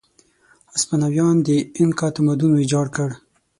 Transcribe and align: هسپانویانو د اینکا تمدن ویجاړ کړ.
هسپانویانو 0.73 1.45
د 1.47 1.49
اینکا 1.77 2.07
تمدن 2.15 2.51
ویجاړ 2.53 2.85
کړ. 2.95 3.09